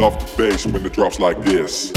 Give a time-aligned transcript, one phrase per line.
[0.00, 1.92] Love the bass when it drops like this.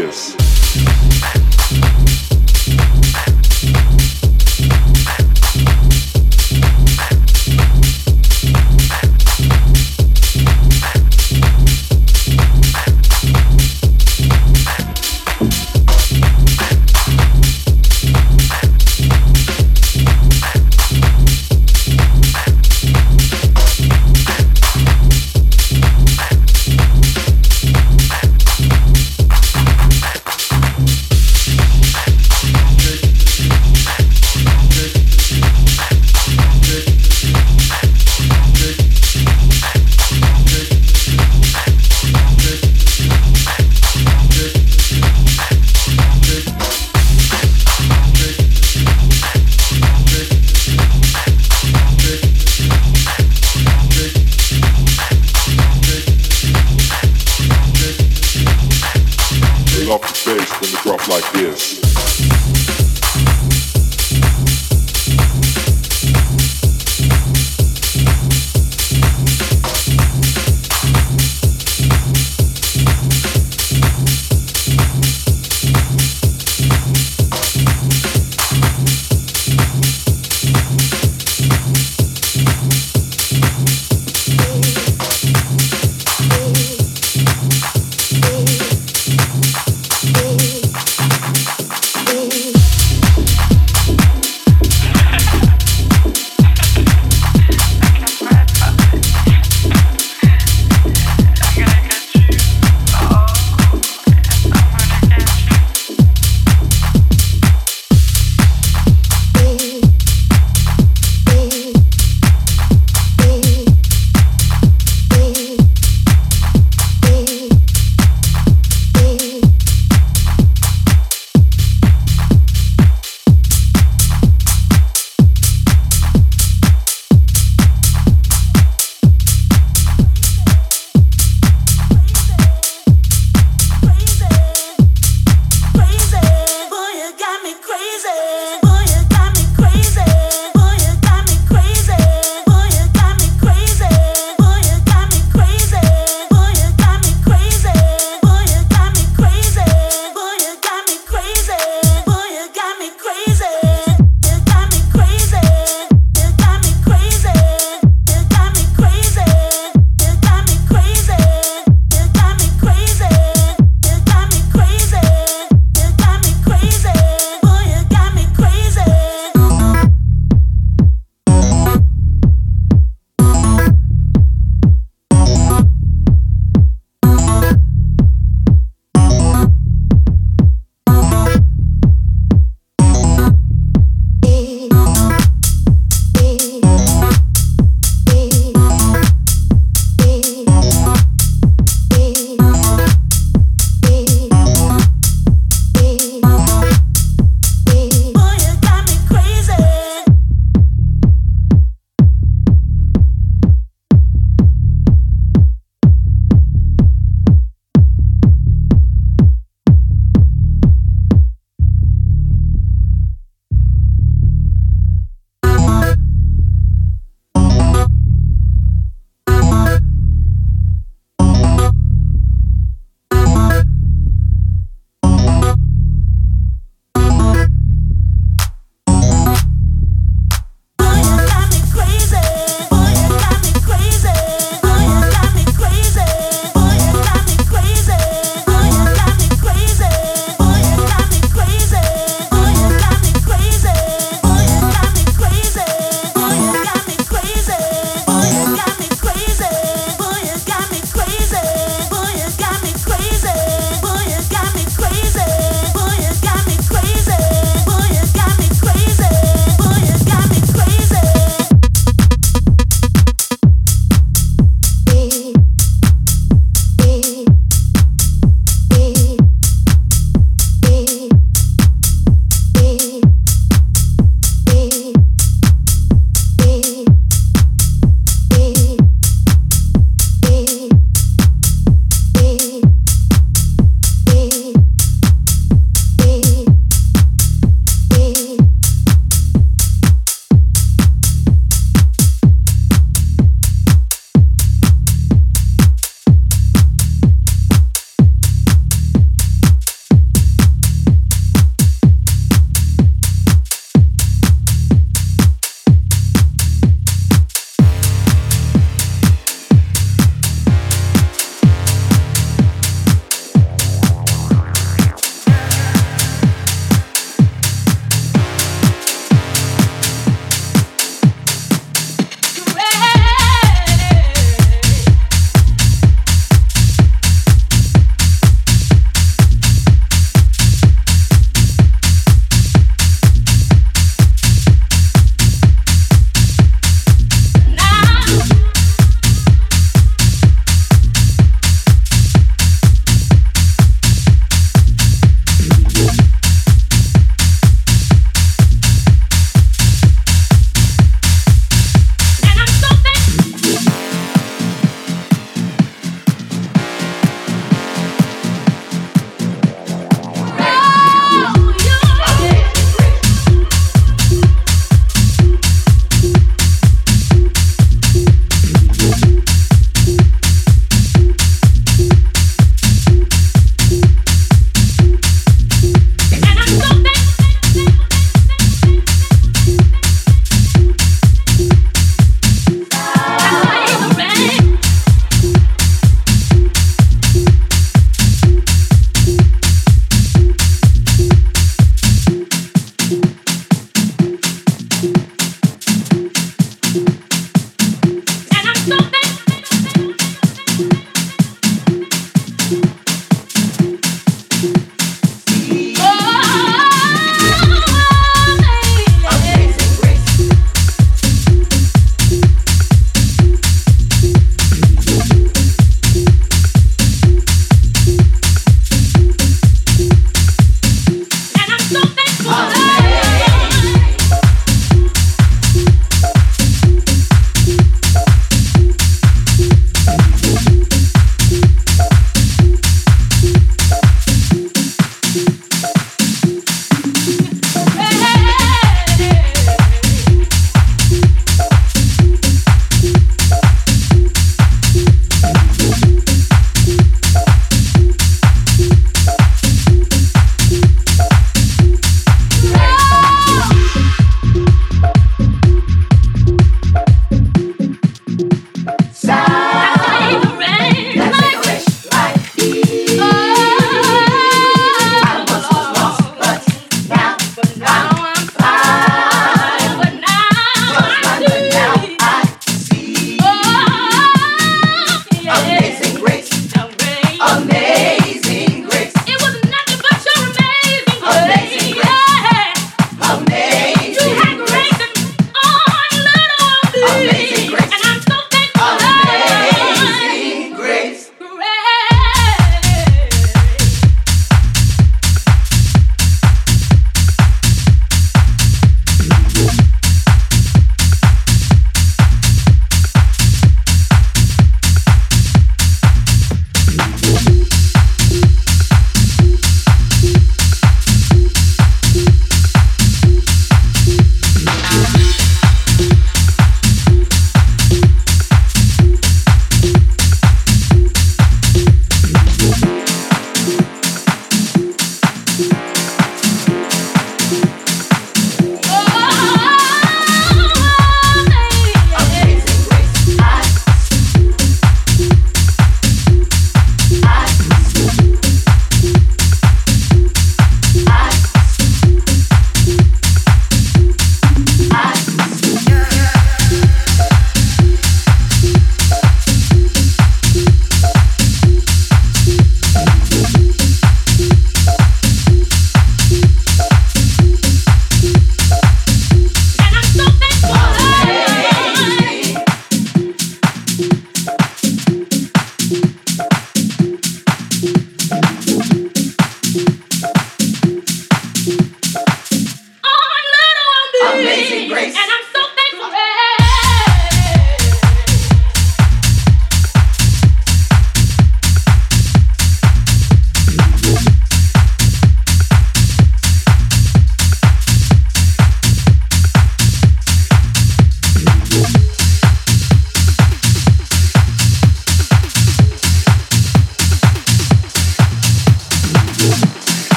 [0.00, 0.59] Rodrigues.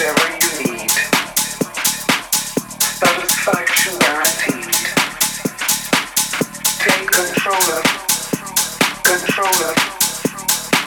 [0.00, 0.90] whatever you need.
[2.80, 4.72] Satisfaction guaranteed.
[6.80, 7.84] Take control of,
[9.04, 9.76] control of,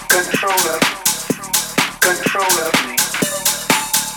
[0.09, 0.81] control of,
[2.01, 2.97] control of me.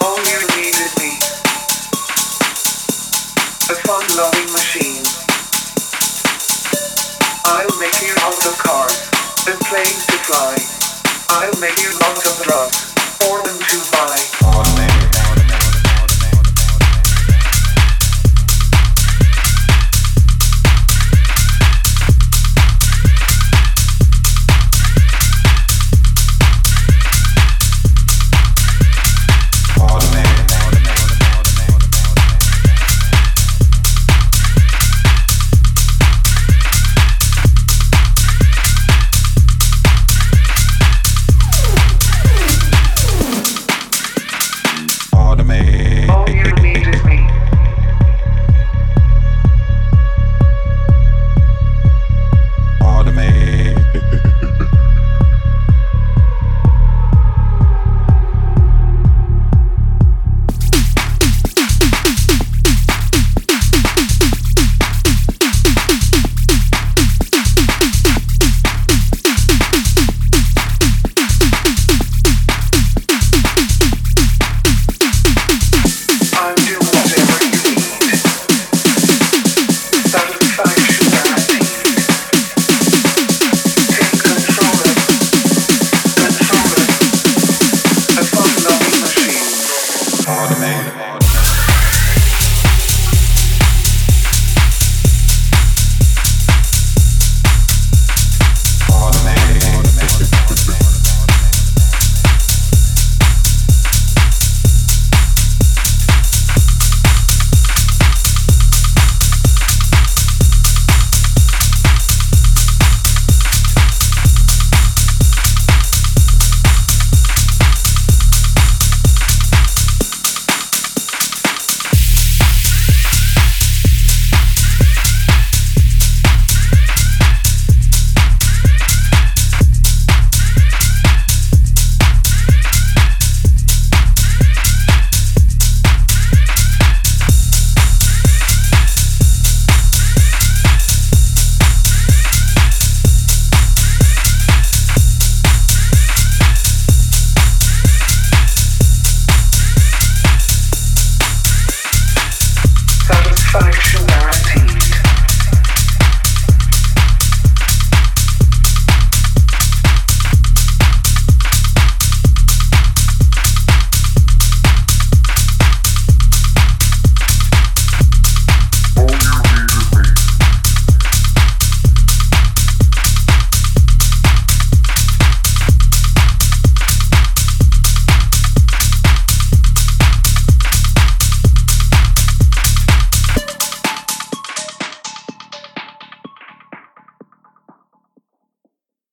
[0.01, 1.13] All you need is me.
[3.85, 5.05] Fun-loving machine.
[7.45, 8.57] I'll make you of
[9.47, 10.57] and planes to fly.
[11.29, 12.79] I'll make you lots of drugs
[13.21, 14.66] for them to buy.